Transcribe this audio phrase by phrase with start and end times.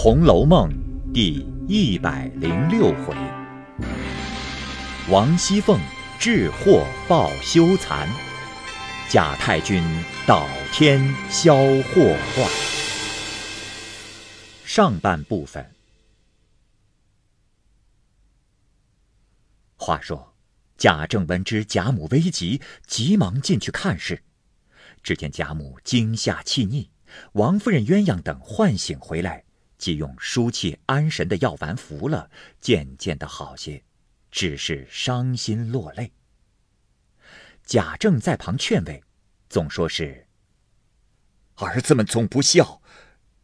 [0.00, 0.70] 红楼梦》
[1.12, 3.16] 第一百零六回：
[5.10, 5.76] 王熙凤
[6.20, 8.06] 致祸报羞惭，
[9.10, 9.82] 贾太君
[10.24, 12.48] 倒天消祸患。
[14.64, 15.68] 上半部分。
[19.74, 20.32] 话说，
[20.76, 24.22] 贾政闻知贾母危急，急忙进去看事。
[25.02, 26.88] 只见贾母惊吓气逆，
[27.32, 29.42] 王夫人、鸳鸯等唤醒回来，
[29.78, 32.30] 即用舒气安神的药丸服了，
[32.60, 33.84] 渐渐的好些，
[34.30, 36.12] 只是伤心落泪。
[37.64, 39.04] 贾政在旁劝慰，
[39.48, 40.26] 总说是
[41.54, 42.82] 儿子们总不孝，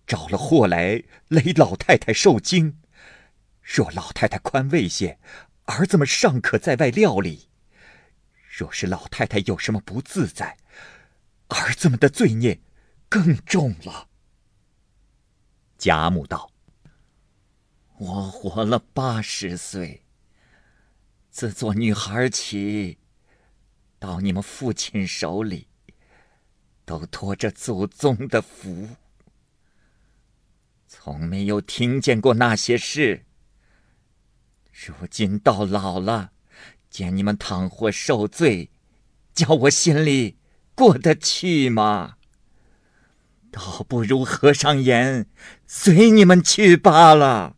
[0.06, 2.80] 找了祸来累老太太受惊。
[3.62, 5.18] 若老太太宽慰些，
[5.64, 7.48] 儿子们尚可在外料理；
[8.48, 10.59] 若是老太太有什么不自在，
[11.48, 12.60] 儿子们的罪孽
[13.09, 14.09] 更重了。
[15.84, 16.51] 贾母道
[18.01, 20.07] ：“我活了八十岁，
[21.29, 22.96] 自做女孩起，
[23.99, 25.68] 到你们父亲手里，
[26.87, 28.96] 都托着祖宗的福，
[30.87, 33.26] 从没有听见过那些事。
[34.73, 36.32] 如今到老了，
[36.88, 38.71] 见你们倘或受罪，
[39.35, 40.38] 叫我心里……”
[40.74, 42.16] 过得去吗？
[43.55, 45.29] 倒不如合上眼，
[45.65, 47.57] 随你们去罢了。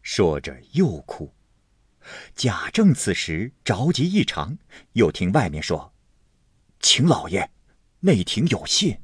[0.00, 1.34] 说着又哭。
[2.36, 4.56] 贾政此时着急异常，
[4.92, 5.92] 又听外面说
[6.78, 7.50] ：“请老爷，
[8.00, 9.00] 内廷有信。”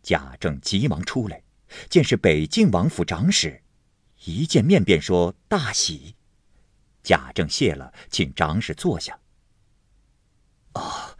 [0.00, 1.42] 贾政急忙出来，
[1.88, 3.64] 见是北静王府长史，
[4.26, 6.14] 一见面便说大喜。
[7.02, 9.18] 贾政谢了，请长史坐下。
[10.74, 11.16] 啊。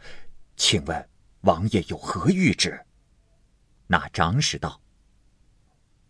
[0.55, 1.09] 请问
[1.41, 2.85] 王爷有何谕旨？
[3.91, 4.79] 那长史道：“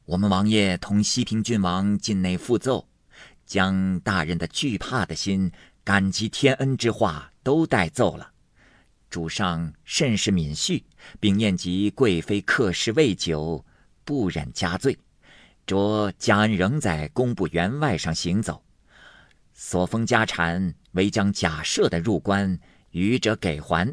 [0.06, 2.88] 我们王爷同西平郡王境内复奏，
[3.44, 5.52] 将大人的惧怕的心、
[5.84, 8.34] 感激天恩之话都带奏了。
[9.10, 10.84] 主上甚是敏恤，
[11.20, 13.66] 并念及贵妃客事未久，
[14.06, 14.96] 不忍加罪。
[15.66, 18.64] 着嘉恩仍在工部员外上行走，
[19.56, 22.60] 所封家产唯将假设的入关，
[22.92, 23.92] 余者给还。”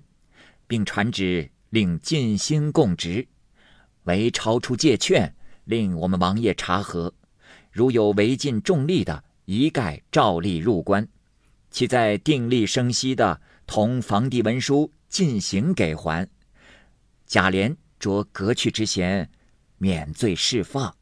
[0.69, 3.27] 并传旨令尽心供职，
[4.09, 5.33] 唯超出界券，
[5.65, 7.15] 令我们王爷查核。
[7.71, 11.07] 如有违禁重利的，一概照例入关。
[11.71, 16.29] 其在定立生息的，同房地文书进行给还。
[17.27, 19.31] 贾琏着革去之嫌，
[19.77, 20.97] 免罪释放。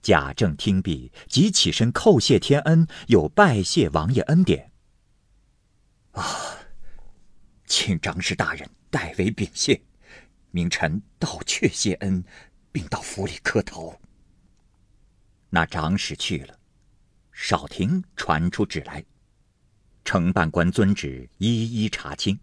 [0.00, 4.70] 贾政听毕，即起身叩谢天恩，又拜谢王爷恩典。
[6.12, 6.24] 啊！
[7.66, 9.82] 请张氏大人代为禀谢，
[10.50, 12.24] 明臣道却谢恩，
[12.72, 14.00] 并到府里磕头。
[15.50, 16.58] 那长史去了，
[17.32, 19.04] 少廷传出旨来，
[20.04, 22.38] 承办官遵旨，一一查清，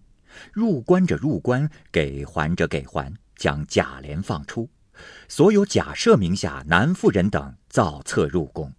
[0.52, 4.70] 入关者入关，给还者给还，将贾琏放出，
[5.28, 8.74] 所有贾赦名下男妇人等造册入宫。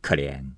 [0.00, 0.52] 可怜。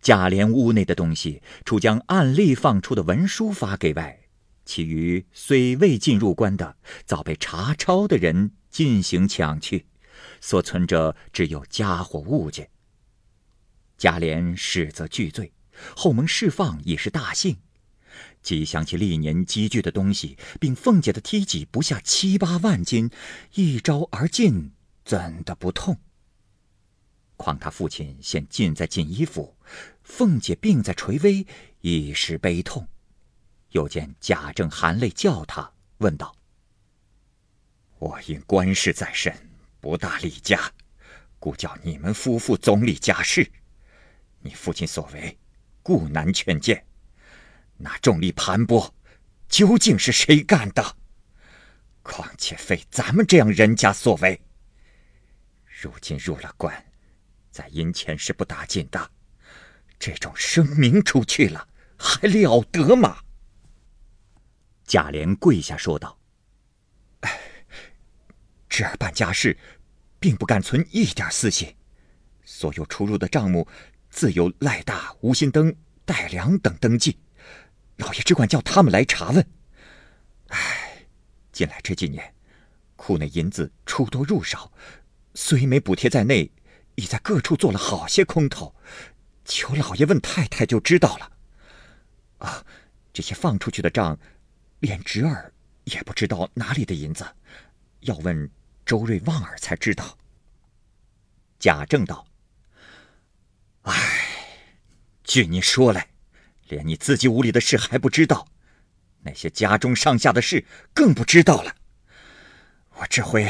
[0.00, 4.18] 贾琏屋内的东西，除将按例放出的文书发给外，
[4.64, 9.86] 其余虽未进入关的，早被查抄的人进行抢去，
[10.40, 12.70] 所存着只有家伙物件。
[13.98, 15.52] 贾琏始则惧罪，
[15.96, 17.56] 后蒙释放已是大幸，
[18.42, 23.10] 即想起历年积聚的东西，并凤姐的梯己不下七八万斤，
[23.54, 24.72] 一招而尽，
[25.04, 25.98] 怎的不痛？
[27.36, 29.56] 况他父亲现尽在锦衣府，
[30.04, 31.46] 凤姐病在垂危，
[31.80, 32.86] 一时悲痛。
[33.72, 36.34] 又见贾政含泪叫他，问道
[37.98, 39.34] ：“我因官事在身，
[39.80, 40.72] 不大理家，
[41.38, 43.50] 故叫你们夫妇总理家事。
[44.40, 45.38] 你父亲所为，
[45.82, 46.84] 故难劝谏。
[47.76, 48.90] 那重力盘剥，
[49.48, 50.96] 究竟是谁干的？
[52.02, 54.40] 况且非咱们这样人家所为。
[55.66, 56.72] 如今入了关。”
[57.52, 59.10] 在阴前是不打紧的，
[59.98, 61.68] 这种声名出去了，
[61.98, 63.18] 还了得吗？
[64.92, 66.18] 贾琏跪下说道：“，
[68.68, 69.56] 侄儿办家事，
[70.20, 71.74] 并不敢存一点私心。
[72.44, 73.66] 所有出入的账目，
[74.10, 75.74] 自有赖大、吴心登、
[76.04, 77.18] 戴良等登记。
[77.96, 79.42] 老爷只管叫他们来查问。
[80.48, 81.06] 哎，
[81.52, 82.34] 近来这几年，
[82.94, 84.70] 库内银子出多入少，
[85.32, 86.52] 虽没补贴在内。”
[86.96, 88.74] 已在各处做了好些空头，
[89.46, 91.32] 求老爷问太太就知道了。
[92.36, 92.66] 啊，
[93.14, 94.18] 这些放出去的账，
[94.82, 95.52] 连侄儿
[95.84, 97.24] 也不知道哪里的银子，
[98.00, 98.50] 要问
[98.84, 100.18] 周瑞望儿才知道。
[101.60, 102.26] 贾政道
[103.82, 103.94] ：“哎，
[105.22, 106.08] 据你说来，
[106.66, 108.48] 连你自己屋里的事还不知道，
[109.20, 111.76] 那些家中上下的事更不知道了。
[112.96, 113.44] 我这回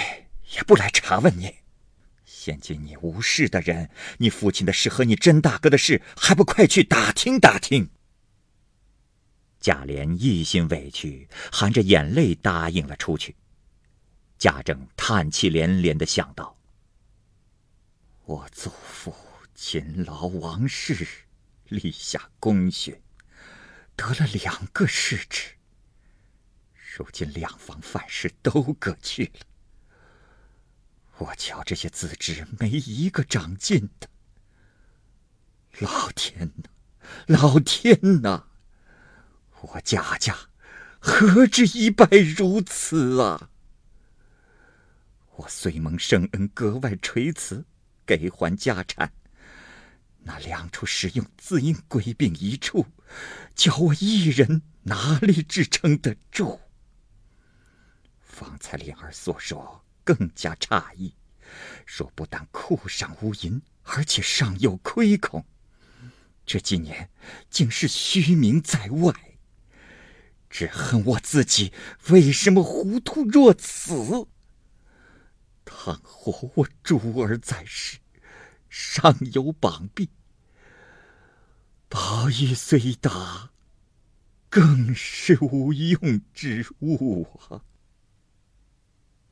[0.54, 1.54] 也不来查问你。
[2.26, 3.88] 现今你无事的人，
[4.18, 7.88] 你父亲的事和你甄大哥的事，还不快去打听打听？”
[9.62, 13.36] 贾琏一心委屈，含着眼泪答应了出去。
[14.36, 16.58] 贾政叹气连连的想到
[18.26, 19.14] ：“我祖父
[19.54, 21.06] 勤劳王室，
[21.68, 23.00] 立下功勋，
[23.94, 25.52] 得了两个世职。
[26.96, 29.46] 如今两房范氏都各去了，
[31.18, 34.08] 我瞧这些子侄没一个长进的。
[35.78, 36.68] 老天呐，
[37.28, 38.48] 老天呐！”
[39.62, 40.36] 我家家
[40.98, 43.48] 何至一败如此啊！
[45.36, 47.64] 我虽蒙圣恩格外垂慈，
[48.04, 49.12] 给还家产，
[50.24, 52.86] 那两处使用自应归并一处，
[53.54, 56.60] 叫我一人哪里支撑得住？
[58.20, 61.14] 方才灵儿所说更加诧异，
[61.86, 65.44] 说不但库上无银，而且尚有亏空，
[66.44, 67.10] 这几年
[67.48, 69.31] 竟是虚名在外。
[70.52, 71.72] 只恨我自己
[72.10, 74.28] 为什么糊涂若此？
[75.64, 77.98] 倘或我珠儿在世，
[78.68, 80.08] 尚有膀臂；
[81.88, 83.50] 宝玉虽大，
[84.50, 87.64] 更是无用之物啊！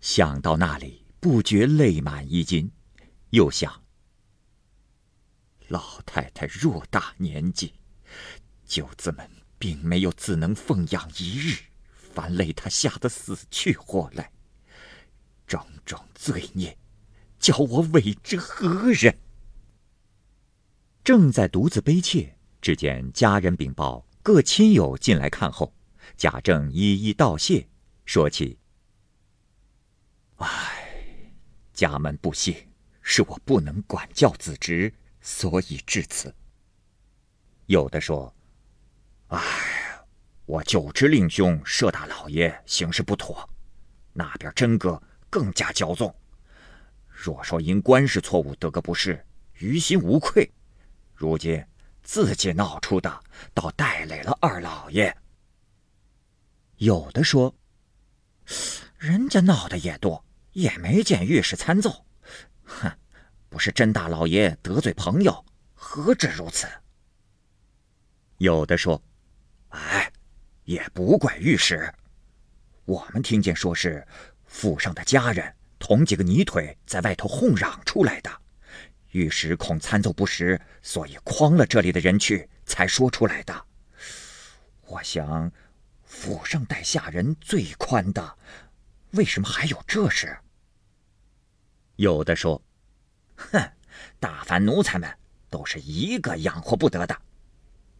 [0.00, 2.72] 想到那里，不觉泪满衣襟。
[3.28, 3.84] 又想，
[5.68, 7.74] 老太太偌大年纪，
[8.64, 9.39] 舅子们。
[9.60, 11.54] 并没有自能奉养一日，
[11.92, 14.32] 反累他吓得死去活来，
[15.46, 16.78] 种种罪孽，
[17.38, 19.18] 叫我为之何人？
[21.04, 25.74] 正在独自悲切，只见家人禀报各亲友进来看后，
[26.16, 27.68] 贾政一一道谢，
[28.06, 28.58] 说起
[30.40, 31.30] ：“唉，
[31.74, 32.54] 家门不幸，
[33.02, 36.34] 是我不能管教子侄，所以至此。”
[37.68, 38.34] 有的说。
[39.30, 39.40] 哎，
[40.44, 43.48] 我就知令兄佘大老爷行事不妥，
[44.12, 46.12] 那边真哥更加骄纵。
[47.08, 49.24] 若说因官事错误得个不是，
[49.54, 50.50] 于心无愧。
[51.14, 51.64] 如今
[52.02, 53.22] 自己闹出的，
[53.54, 55.16] 倒带累了二老爷。
[56.78, 57.54] 有的说，
[58.98, 60.24] 人家闹的也多，
[60.54, 62.04] 也没见御史参奏。
[62.64, 62.90] 哼，
[63.48, 66.66] 不是甄大老爷得罪朋友，何止如此？
[68.38, 69.00] 有的说。
[69.70, 70.12] 哎，
[70.64, 71.92] 也不怪御史。
[72.84, 74.06] 我们听见说是
[74.44, 78.30] 府上的家人同几个泥腿在外头哄嚷出来的，
[79.12, 83.66] 御史恐参奏不实，所以诓了这里的人去，才说出来的。
[84.86, 85.50] 我想，
[86.02, 88.36] 府上待下人最宽的，
[89.12, 90.36] 为什么还有这事？
[91.96, 92.60] 有的说
[93.36, 93.72] ：“哼，
[94.18, 95.08] 大凡奴才们
[95.48, 97.16] 都是一个养活不得的，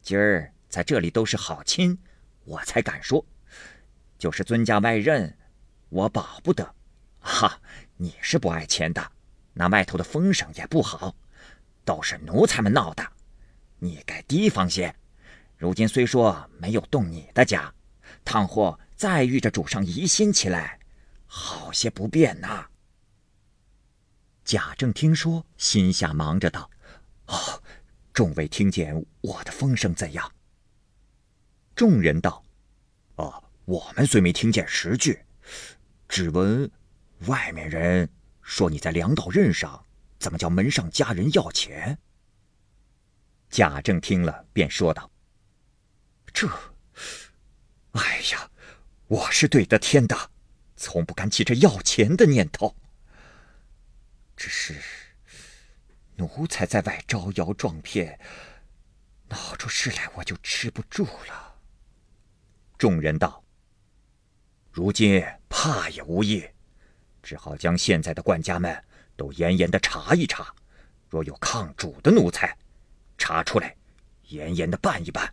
[0.03, 1.99] 今儿。”在这里都是好亲，
[2.45, 3.27] 我才敢说。
[4.17, 5.37] 就是尊家外任，
[5.89, 6.75] 我保不得。
[7.19, 7.61] 哈，
[7.97, 9.13] 你是不爱钱的，
[9.53, 11.15] 那外头的风声也不好，
[11.85, 13.07] 都是奴才们闹的。
[13.81, 14.95] 你该提防些。
[15.57, 17.75] 如今虽说没有动你的家，
[18.25, 20.79] 倘或再遇着主上疑心起来，
[21.27, 22.69] 好些不便呐。
[24.45, 26.71] 贾政听说，心下忙着道
[27.27, 27.63] ：“哦，
[28.13, 30.33] 众位听见我的风声怎样？”
[31.81, 32.45] 众人道
[33.17, 35.25] ：“哦，我们虽没听见实句，
[36.11, 36.71] 只闻
[37.21, 38.07] 外面人
[38.43, 39.87] 说你在粮道任上，
[40.19, 41.99] 怎么叫门上家人要钱？”
[43.49, 45.11] 贾政听了，便说道
[46.35, 46.47] ：“这，
[47.93, 48.51] 哎呀，
[49.07, 50.31] 我是对得天的，
[50.77, 52.77] 从不敢起这要钱的念头。
[54.37, 54.75] 只是
[56.17, 58.21] 奴才在外招摇撞骗，
[59.29, 61.47] 闹出事来，我就吃不住了。”
[62.81, 63.45] 众人道
[64.73, 66.43] ：“如今怕也无益，
[67.23, 68.83] 只好将现在的管家们
[69.17, 70.55] 都严严的查一查，
[71.11, 72.57] 若有抗主的奴才，
[73.19, 73.77] 查出来，
[74.29, 75.31] 严严的办一办。”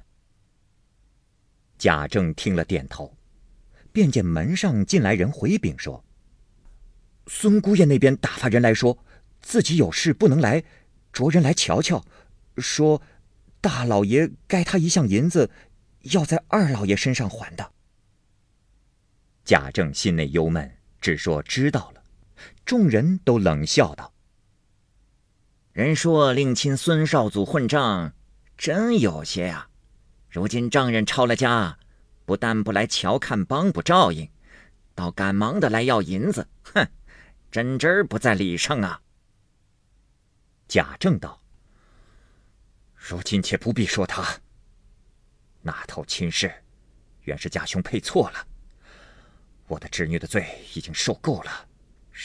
[1.79, 3.15] 贾政听了点头，
[3.93, 6.03] 便见门上进来人回禀说
[7.27, 8.97] ：“孙姑爷那边打发人来说，
[9.41, 10.65] 自己有事不能来，
[11.13, 12.03] 着人来瞧瞧，
[12.57, 13.01] 说
[13.61, 15.49] 大老爷该他一项银子。”
[16.11, 17.71] 要在二老爷身上还的。
[19.43, 22.03] 贾政心内忧闷，只说知道了，
[22.65, 24.13] 众人都冷笑道
[25.71, 28.13] ：“人说令亲孙少祖混账，
[28.57, 29.69] 真有些呀！
[30.29, 31.79] 如今丈人抄了家，
[32.25, 34.29] 不但不来瞧看帮补照应，
[34.93, 36.85] 倒赶忙的来要银子，哼，
[37.49, 39.01] 真真儿不在理上啊！”
[40.67, 41.41] 贾政道
[42.93, 44.41] ：“如今且不必说他，
[45.67, 46.63] 那头亲事，
[47.23, 48.47] 原是家兄配错了。
[49.67, 51.67] 我的侄女的罪已经受够了，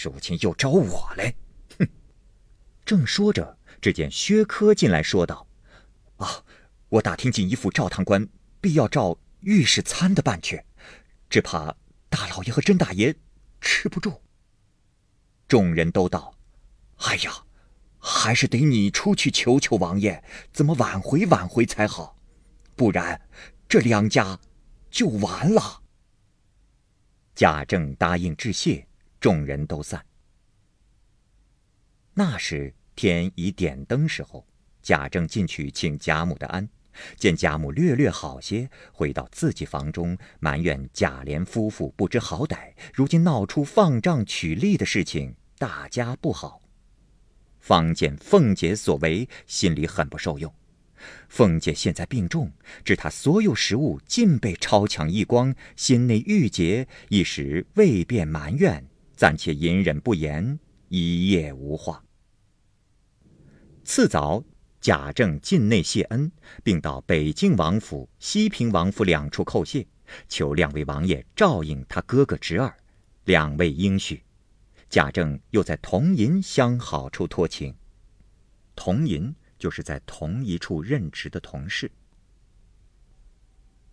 [0.05, 1.35] 如今又找我来，
[1.77, 1.89] 哼！”
[2.87, 5.49] 正说着，只见薛科进来说道
[6.19, 6.45] ：“啊，
[6.89, 8.29] 我打听锦衣府赵堂官
[8.61, 10.65] 必要召御史参的办去，
[11.29, 11.75] 只怕
[12.09, 13.17] 大老爷和甄大爷
[13.61, 14.23] 吃不住。”
[15.49, 16.37] 众人都道
[17.03, 17.45] ：“哎呀！”
[18.05, 22.17] 还是得你出去求求王爷，怎么挽回挽回才好，
[22.75, 23.21] 不然
[23.69, 24.39] 这两家
[24.91, 25.83] 就完了。
[27.35, 28.87] 贾政答应致谢，
[29.19, 30.05] 众人都散。
[32.15, 34.47] 那时天已点灯时候，
[34.83, 36.69] 贾政进去请贾母的安，
[37.17, 46.61] 见贾母略略好些，回到自己房中，埋怨贾琏夫妇不知好歹，如今闹出放账取利的事情，大家不好。
[47.61, 50.53] 方见凤姐所为，心里很不受用。
[51.29, 52.53] 凤姐现在病重，
[52.85, 62.05] 知她所有食物尽被抄抢一光，心内郁结，一时未便埋怨，暂且隐忍不言，一夜无话。
[63.85, 64.45] 次早，
[64.81, 66.31] 贾政进内谢恩，
[66.63, 69.87] 并到北静王府、西平王府两处叩谢，
[70.29, 72.77] 求两位王爷照应他哥哥侄儿，
[73.25, 74.23] 两位应许。
[74.89, 77.75] 贾政又在同银相好处托情，
[78.77, 81.89] 同银就是在同一处任职的同事。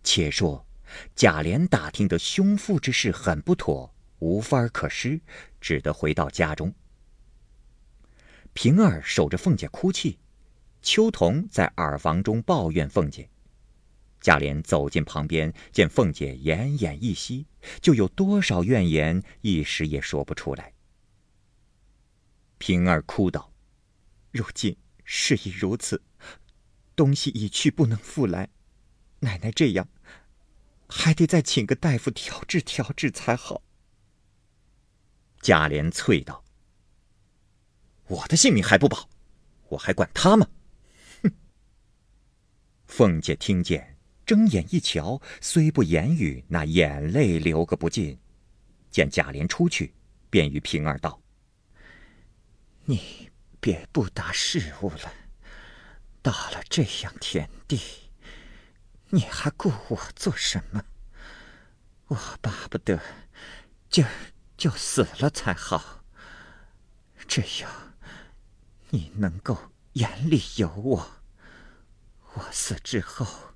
[0.02, 0.66] 且说
[1.14, 5.20] 贾琏打听得兄父之事很不妥，无法可施，
[5.60, 6.74] 只得回到家中。
[8.52, 10.18] 平儿守着凤姐哭泣，
[10.82, 13.30] 秋桐在耳房中抱怨凤姐。
[14.20, 17.46] 贾琏走进旁边，见凤姐奄奄一息，
[17.80, 20.72] 就有多少怨言，一时也说不出来。
[22.58, 23.52] 平儿哭道
[24.32, 24.76] ：“如今
[25.12, 26.00] 事已如此，
[26.94, 28.48] 东西已去不能复来，
[29.18, 29.88] 奶奶这样，
[30.88, 33.60] 还得再请个大夫调治调治才好。”
[35.42, 36.44] 贾琏啐道
[38.06, 39.10] ：“我的性命还不保，
[39.70, 40.46] 我还管他吗？”
[41.24, 41.32] 哼！
[42.86, 48.16] 凤姐听见，睁眼一瞧，虽不言语，那眼泪流个不尽。
[48.92, 49.92] 见贾琏出去，
[50.30, 51.20] 便与平儿道。
[52.84, 53.28] 你
[53.60, 55.12] 别不答事物了，
[56.22, 58.10] 到了这样田地，
[59.10, 60.82] 你还顾我做什么？
[62.06, 63.00] 我巴不得
[63.88, 64.10] 今儿
[64.56, 66.04] 就死了才好。
[67.28, 67.68] 只有
[68.88, 71.22] 你能够眼里有我，
[72.34, 73.54] 我死之后，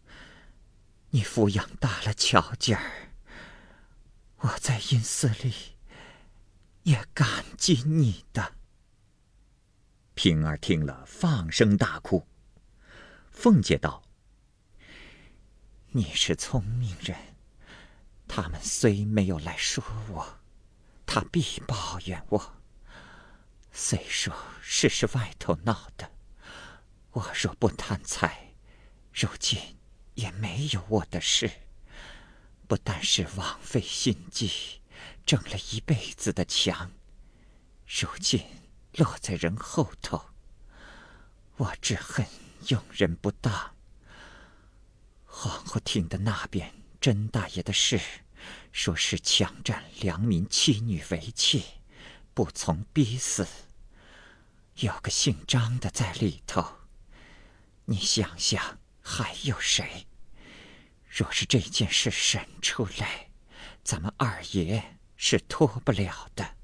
[1.11, 3.11] 你抚养大了乔姐儿，
[4.37, 5.77] 我在阴司里
[6.83, 8.53] 也感激你的。
[10.15, 12.27] 平儿听了，放声大哭。
[13.31, 14.03] 凤姐道
[15.91, 17.17] ：“你是聪明人，
[18.29, 20.39] 他们虽没有来说我，
[21.05, 22.63] 他必抱怨我。
[23.73, 26.13] 虽说事是外头闹的，
[27.11, 28.55] 我若不贪财，
[29.13, 29.77] 如今
[30.15, 31.51] 也没有我的事。
[32.69, 34.81] 不但是枉费心机，
[35.27, 36.93] 挣了一辈子的强，
[37.85, 38.41] 如今……”
[38.97, 40.25] 落在人后头，
[41.57, 42.25] 我只恨
[42.69, 43.75] 用人不当。
[45.25, 48.01] 皇后听的那边甄大爷的事，
[48.71, 51.61] 说是强占良民妻女为妾，
[52.35, 53.45] 不从逼死。
[54.77, 56.65] 有个姓张的在里头，
[57.87, 60.07] 你想想还有谁？
[61.09, 63.31] 若是这件事审出来，
[63.83, 66.55] 咱们二爷是脱不了的。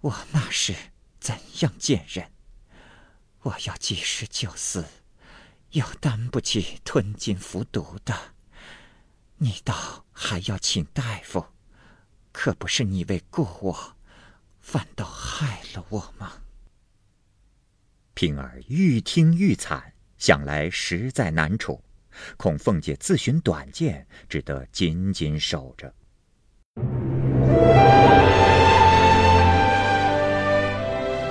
[0.00, 0.76] 我那时。
[1.24, 2.30] 怎样见人？
[3.40, 4.84] 我要及时就死，
[5.70, 8.34] 又担不起吞金服毒的。
[9.38, 11.46] 你倒还要请大夫，
[12.30, 13.96] 可不是你为顾我，
[14.60, 16.42] 反倒害了我吗？
[18.12, 21.82] 平儿愈听愈惨，想来实在难处，
[22.36, 25.94] 恐凤姐自寻短见，只得紧紧守着。